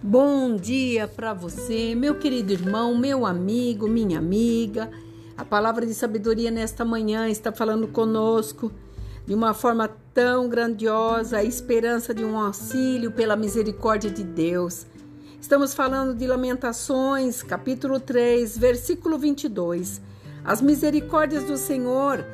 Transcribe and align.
Bom 0.00 0.54
dia 0.54 1.08
para 1.08 1.34
você, 1.34 1.92
meu 1.92 2.14
querido 2.14 2.52
irmão, 2.52 2.96
meu 2.96 3.26
amigo, 3.26 3.88
minha 3.88 4.20
amiga. 4.20 4.88
A 5.36 5.44
palavra 5.44 5.84
de 5.84 5.92
sabedoria 5.92 6.52
nesta 6.52 6.84
manhã 6.84 7.28
está 7.28 7.50
falando 7.50 7.88
conosco 7.88 8.70
de 9.26 9.34
uma 9.34 9.52
forma 9.52 9.90
tão 10.14 10.48
grandiosa, 10.48 11.38
a 11.38 11.44
esperança 11.44 12.14
de 12.14 12.24
um 12.24 12.38
auxílio 12.38 13.10
pela 13.10 13.34
misericórdia 13.34 14.08
de 14.08 14.22
Deus. 14.22 14.86
Estamos 15.40 15.74
falando 15.74 16.16
de 16.16 16.28
Lamentações, 16.28 17.42
capítulo 17.42 17.98
3, 17.98 18.56
versículo 18.56 19.18
22. 19.18 20.00
As 20.44 20.62
misericórdias 20.62 21.42
do 21.42 21.56
Senhor 21.56 22.24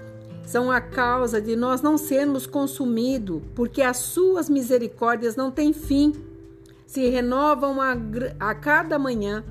são 0.45 0.71
a 0.71 0.83
causa 0.83 1.41
de 1.41 1.57
nós 1.57 1.81
não 1.81 1.97
sermos 1.97 2.47
consumidos, 2.47 3.41
porque 3.55 3.81
as 3.81 3.97
suas 3.97 4.51
misericórdias 4.51 5.35
não 5.35 5.51
têm 5.51 5.73
fim 5.73 6.13
se 6.87 7.09
renovam 7.09 7.81
a, 7.81 7.97
a 8.39 8.55
cada 8.55 8.99
manhã. 8.99 9.45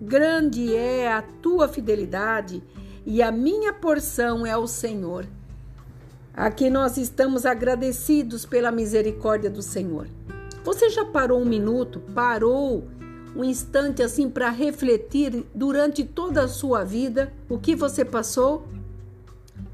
Grande 0.00 0.74
é 0.74 1.12
a 1.12 1.22
tua 1.22 1.68
fidelidade 1.68 2.62
e 3.04 3.22
a 3.22 3.32
minha 3.32 3.72
porção 3.72 4.46
é 4.46 4.56
o 4.56 4.66
Senhor. 4.66 5.26
Aqui 6.34 6.70
nós 6.70 6.96
estamos 6.96 7.44
agradecidos 7.44 8.46
pela 8.46 8.70
misericórdia 8.70 9.50
do 9.50 9.60
Senhor. 9.60 10.06
Você 10.64 10.88
já 10.90 11.04
parou 11.04 11.40
um 11.40 11.44
minuto, 11.44 12.00
parou 12.14 12.86
um 13.34 13.42
instante 13.42 14.02
assim 14.02 14.28
para 14.28 14.50
refletir 14.50 15.44
durante 15.54 16.04
toda 16.04 16.44
a 16.44 16.48
sua 16.48 16.84
vida 16.84 17.32
o 17.48 17.58
que 17.58 17.74
você 17.74 18.04
passou, 18.04 18.68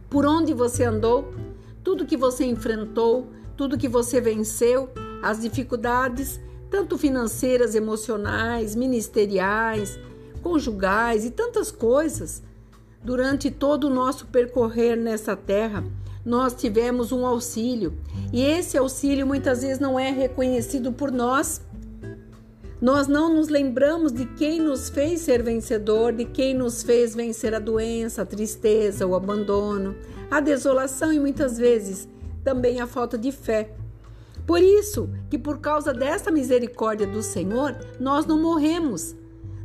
por 0.09 0.25
onde 0.25 0.55
você 0.55 0.85
andou, 0.85 1.35
tudo 1.83 2.07
que 2.07 2.17
você 2.17 2.45
enfrentou, 2.45 3.28
tudo 3.56 3.77
que 3.77 3.89
você 3.89 4.21
venceu, 4.21 4.89
as 5.23 5.41
dificuldades 5.41 6.41
tanto 6.70 6.98
financeiras, 6.98 7.75
emocionais, 7.75 8.75
ministeriais, 8.75 9.98
conjugais 10.43 11.25
e 11.25 11.31
tantas 11.31 11.71
coisas. 11.71 12.43
Durante 13.03 13.51
todo 13.51 13.84
o 13.84 13.91
nosso 13.91 14.27
percorrer 14.27 14.97
nessa 14.97 15.37
terra, 15.37 15.84
nós 16.25 16.55
tivemos 16.55 17.12
um 17.12 17.27
auxílio 17.27 17.95
e 18.33 18.43
esse 18.43 18.79
auxílio 18.79 19.27
muitas 19.27 19.62
vezes 19.62 19.79
não 19.79 19.98
é 19.98 20.11
reconhecido 20.11 20.91
por 20.93 21.12
nós. 21.12 21.61
Nós 22.81 23.06
não 23.06 23.34
nos 23.34 23.49
lembramos 23.49 24.12
de 24.12 24.27
quem 24.27 24.61
nos 24.61 24.89
fez 24.89 25.21
ser 25.21 25.43
vencedor, 25.43 26.12
de 26.12 26.25
quem 26.25 26.55
nos 26.55 26.83
fez 26.83 27.15
vencer 27.15 27.55
a 27.55 27.59
doença, 27.59 28.23
a 28.23 28.27
tristeza, 28.27 29.06
o 29.06 29.15
abandono, 29.15 29.95
a 30.31 30.41
desolação 30.41 31.12
e 31.12 31.21
muitas 31.21 31.56
vezes 31.56 32.09
também 32.43 32.81
a 32.81 32.87
falta 32.87 33.17
de 33.17 33.33
fé. 33.33 33.71
Por 34.47 34.62
isso 34.62 35.09
que 35.31 35.39
por 35.39 35.59
causa 35.59 35.92
dessa 35.92 36.31
misericórdia 36.31 37.06
do 37.06 37.23
Senhor, 37.23 37.77
nós 37.98 38.27
não 38.27 38.41
morremos. 38.41 39.14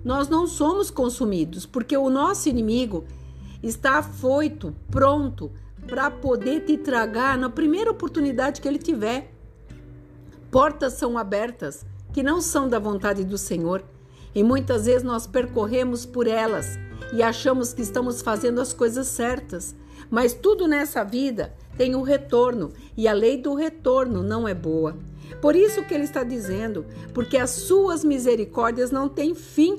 Nós 0.03 0.29
não 0.29 0.47
somos 0.47 0.89
consumidos, 0.89 1.65
porque 1.65 1.97
o 1.97 2.09
nosso 2.09 2.47
inimigo 2.47 3.03
está 3.61 3.99
afoito, 3.99 4.73
pronto 4.89 5.51
para 5.87 6.11
poder 6.11 6.65
te 6.65 6.77
tragar 6.77 7.37
na 7.37 7.49
primeira 7.49 7.91
oportunidade 7.91 8.61
que 8.61 8.67
ele 8.67 8.77
tiver. 8.77 9.33
Portas 10.51 10.93
são 10.93 11.17
abertas 11.17 11.85
que 12.13 12.23
não 12.23 12.41
são 12.41 12.69
da 12.69 12.79
vontade 12.79 13.23
do 13.25 13.37
Senhor, 13.37 13.83
e 14.33 14.43
muitas 14.43 14.85
vezes 14.85 15.03
nós 15.03 15.25
percorremos 15.25 16.05
por 16.05 16.27
elas 16.27 16.77
e 17.11 17.23
achamos 17.23 17.73
que 17.73 17.81
estamos 17.81 18.21
fazendo 18.21 18.61
as 18.61 18.71
coisas 18.71 19.07
certas. 19.07 19.75
Mas 20.09 20.33
tudo 20.33 20.67
nessa 20.67 21.03
vida 21.03 21.53
tem 21.77 21.95
o 21.95 22.01
retorno 22.01 22.71
e 22.97 23.07
a 23.07 23.13
lei 23.13 23.37
do 23.37 23.53
retorno 23.53 24.21
não 24.21 24.47
é 24.47 24.53
boa. 24.53 24.97
Por 25.41 25.55
isso 25.55 25.83
que 25.83 25.93
ele 25.93 26.03
está 26.03 26.23
dizendo, 26.23 26.85
porque 27.13 27.37
as 27.37 27.51
suas 27.51 28.03
misericórdias 28.03 28.91
não 28.91 29.07
têm 29.07 29.33
fim. 29.33 29.77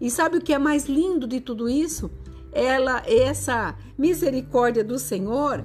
E 0.00 0.10
sabe 0.10 0.38
o 0.38 0.40
que 0.40 0.52
é 0.52 0.58
mais 0.58 0.86
lindo 0.86 1.26
de 1.26 1.40
tudo 1.40 1.68
isso? 1.68 2.10
Ela, 2.52 3.02
essa 3.06 3.74
misericórdia 3.96 4.84
do 4.84 4.98
Senhor 4.98 5.64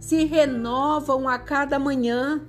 se 0.00 0.24
renovam 0.24 1.28
a 1.28 1.38
cada 1.38 1.78
manhã. 1.78 2.42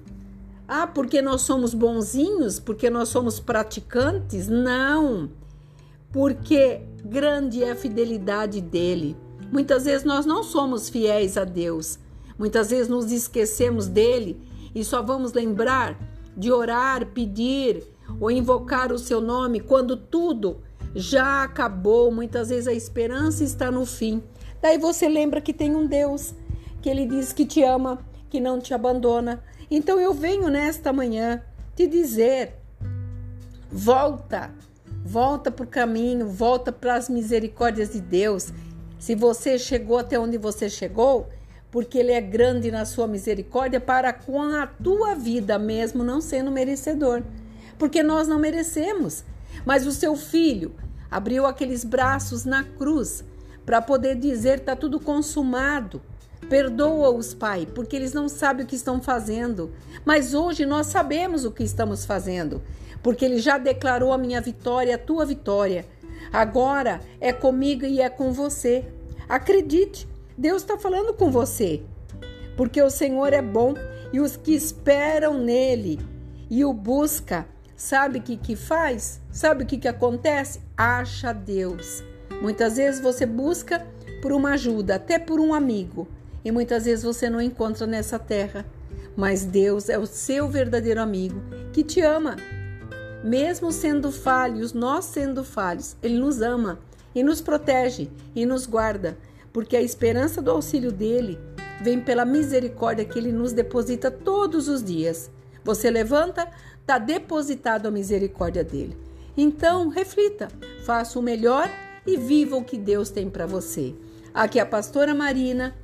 Ah, 0.68 0.88
porque 0.88 1.22
nós 1.22 1.42
somos 1.42 1.74
bonzinhos, 1.74 2.60
porque 2.60 2.90
nós 2.90 3.10
somos 3.10 3.40
praticantes? 3.40 4.48
Não. 4.48 5.30
Porque 6.12 6.82
grande 7.04 7.64
é 7.64 7.72
a 7.72 7.76
fidelidade 7.76 8.62
dele. 8.62 9.16
Muitas 9.52 9.86
vezes 9.86 10.06
nós 10.06 10.26
não 10.26 10.44
somos 10.44 10.90
fiéis 10.90 11.38
a 11.38 11.44
Deus. 11.44 12.00
Muitas 12.38 12.70
vezes 12.70 12.88
nos 12.88 13.12
esquecemos 13.12 13.88
dele 13.88 14.40
e 14.74 14.84
só 14.84 15.02
vamos 15.02 15.34
lembrar 15.34 15.98
de 16.38 16.52
orar, 16.52 17.06
pedir 17.08 17.84
ou 18.20 18.32
invocar 18.32 18.92
o 18.92 19.00
seu 19.00 19.20
nome 19.20 19.60
quando 19.60 19.98
tudo 19.98 20.62
já 20.96 21.44
acabou. 21.44 22.12
Muitas 22.12 22.50
vezes 22.50 22.68
a 22.68 22.74
esperança 22.74 23.44
está 23.44 23.70
no 23.72 23.86
fim. 23.86 24.24
Daí 24.62 24.78
você 24.78 25.08
lembra 25.08 25.42
que 25.42 25.54
tem 25.54 25.76
um 25.76 25.86
Deus, 25.86 26.34
que 26.82 26.90
ele 26.90 27.06
diz 27.06 27.34
que 27.34 27.46
te 27.46 27.64
ama, 27.64 28.00
que 28.30 28.40
não 28.40 28.60
te 28.60 28.74
abandona. 28.74 29.44
Então 29.70 30.00
eu 30.00 30.14
venho 30.14 30.50
nesta 30.50 30.94
manhã 30.94 31.42
te 31.76 31.88
dizer: 31.88 32.56
volta, 33.72 34.52
volta 35.04 35.52
para 35.52 35.64
o 35.64 35.68
caminho, 35.68 36.28
volta 36.28 36.72
para 36.72 36.96
as 36.96 37.10
misericórdias 37.10 37.92
de 37.92 38.02
Deus. 38.02 38.52
Se 39.00 39.16
você 39.16 39.58
chegou 39.58 39.98
até 39.98 40.20
onde 40.20 40.38
você 40.38 40.70
chegou, 40.70 41.30
porque 41.72 41.98
Ele 41.98 42.12
é 42.12 42.20
grande 42.20 42.70
na 42.70 42.84
sua 42.84 43.08
misericórdia 43.08 43.80
para 43.80 44.12
com 44.12 44.42
a 44.42 44.68
tua 44.68 45.16
vida, 45.16 45.58
mesmo 45.58 46.04
não 46.04 46.20
sendo 46.20 46.52
merecedor. 46.52 47.24
Porque 47.78 48.04
nós 48.04 48.28
não 48.28 48.38
merecemos. 48.38 49.24
Mas 49.66 49.88
o 49.88 49.92
seu 49.92 50.16
filho 50.16 50.76
abriu 51.10 51.46
aqueles 51.46 51.86
braços 51.86 52.44
na 52.44 52.64
cruz 52.64 53.24
para 53.66 53.82
poder 53.82 54.16
dizer: 54.16 54.60
está 54.60 54.76
tudo 54.76 55.00
consumado. 55.00 56.02
Perdoa-os, 56.50 57.34
Pai, 57.34 57.68
porque 57.74 57.96
eles 57.96 58.14
não 58.14 58.28
sabem 58.28 58.66
o 58.66 58.68
que 58.68 58.76
estão 58.76 59.02
fazendo. 59.02 59.72
Mas 60.04 60.34
hoje 60.34 60.66
nós 60.66 60.88
sabemos 60.88 61.46
o 61.46 61.52
que 61.52 61.64
estamos 61.64 62.06
fazendo, 62.06 62.62
porque 63.04 63.24
Ele 63.24 63.40
já 63.40 63.58
declarou 63.58 64.12
a 64.12 64.18
minha 64.18 64.42
vitória, 64.42 64.96
a 64.96 64.98
tua 64.98 65.26
vitória. 65.26 65.86
Agora 66.32 67.00
é 67.20 67.34
comigo 67.34 67.86
e 67.86 68.02
é 68.02 68.10
com 68.10 68.32
você. 68.32 68.86
Acredite, 69.28 70.08
Deus 70.38 70.62
está 70.62 70.78
falando 70.78 71.14
com 71.14 71.32
você, 71.32 71.82
porque 72.56 72.82
o 72.82 72.90
Senhor 72.90 73.34
é 73.34 73.42
bom 73.42 73.74
e 74.12 74.20
os 74.20 74.36
que 74.36 74.54
esperam 74.54 75.38
nele 75.38 76.00
e 76.50 76.66
o 76.66 76.74
busca, 76.74 77.46
sabe 77.76 78.20
o 78.20 78.22
que, 78.22 78.36
que 78.36 78.56
faz? 78.56 79.22
Sabe 79.32 79.64
o 79.64 79.68
que, 79.68 79.78
que 79.78 79.88
acontece? 79.88 80.60
Acha 80.76 81.32
Deus. 81.32 82.04
Muitas 82.42 82.78
vezes 82.78 83.00
você 83.00 83.26
busca 83.26 83.86
por 84.22 84.32
uma 84.32 84.54
ajuda, 84.54 84.96
até 84.96 85.20
por 85.20 85.40
um 85.40 85.54
amigo, 85.54 86.08
e 86.44 86.52
muitas 86.52 86.86
vezes 86.86 87.04
você 87.04 87.30
não 87.30 87.42
encontra 87.42 87.86
nessa 87.86 88.18
terra. 88.18 88.66
Mas 89.16 89.44
Deus 89.44 89.90
é 89.90 89.98
o 89.98 90.06
seu 90.06 90.48
verdadeiro 90.48 91.02
amigo 91.02 91.42
que 91.74 91.84
te 91.84 92.02
ama. 92.02 92.38
Mesmo 93.24 93.72
sendo 93.72 94.12
falhos, 94.12 94.74
nós 94.74 95.06
sendo 95.06 95.44
falhos, 95.44 95.96
Ele 96.02 96.18
nos 96.18 96.42
ama 96.42 96.80
e 97.14 97.24
nos 97.24 97.42
protege 97.42 98.10
e 98.36 98.46
nos 98.46 98.66
guarda 98.66 99.18
porque 99.52 99.76
a 99.76 99.82
esperança 99.82 100.42
do 100.42 100.52
auxílio 100.52 100.92
dele 100.92 101.40
vem 101.82 102.00
pela 102.00 102.26
misericórdia 102.26 103.06
que 103.06 103.18
ele 103.18 103.32
nos 103.32 103.54
deposita 103.54 104.12
todos 104.12 104.68
os 104.68 104.84
dias. 104.84 105.30
Você 105.64 105.90
levanta, 105.90 106.50
está 106.80 106.98
depositado 106.98 107.88
a 107.88 107.92
misericórdia 107.92 108.64
dele. 108.64 108.98
Então, 109.36 109.90
reflita, 109.90 110.50
faça 110.84 111.18
o 111.18 111.22
melhor 111.22 111.70
e 112.06 112.18
viva 112.18 112.56
o 112.56 112.64
que 112.64 112.78
Deus 112.78 113.10
tem 113.10 113.30
para 113.30 113.46
você. 113.46 113.96
Aqui 114.34 114.60
é 114.60 114.62
a 114.62 114.66
pastora 114.66 115.14
Marina, 115.14 115.76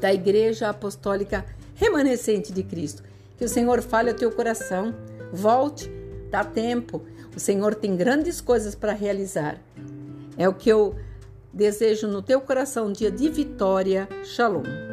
da 0.00 0.12
Igreja 0.12 0.68
Apostólica 0.68 1.44
Remanescente 1.74 2.52
de 2.52 2.62
Cristo. 2.62 3.02
Que 3.36 3.44
o 3.44 3.48
Senhor 3.48 3.82
fale 3.82 4.10
ao 4.10 4.16
teu 4.16 4.30
coração, 4.30 4.94
volte, 5.32 5.90
dá 6.32 6.42
tempo. 6.42 7.02
O 7.36 7.38
Senhor 7.38 7.74
tem 7.74 7.96
grandes 7.96 8.40
coisas 8.40 8.74
para 8.74 8.92
realizar. 8.92 9.60
É 10.36 10.48
o 10.48 10.54
que 10.54 10.68
eu 10.68 10.96
Desejo 11.52 12.08
no 12.08 12.22
teu 12.22 12.40
coração 12.40 12.86
um 12.86 12.92
dia 12.92 13.10
de 13.10 13.28
vitória. 13.28 14.08
Shalom. 14.24 14.91